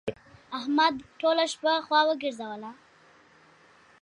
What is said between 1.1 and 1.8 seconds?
ټوله شپه